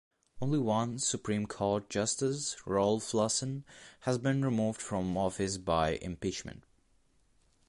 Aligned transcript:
Only 0.41 0.57
one 0.57 0.97
Supreme 0.97 1.45
Court 1.45 1.87
Justice, 1.87 2.57
Rolf 2.65 3.13
Larsen, 3.13 3.65
has 3.99 4.17
been 4.17 4.43
removed 4.43 4.81
from 4.81 5.15
office 5.15 5.57
by 5.59 5.97
impeachment. 6.01 6.63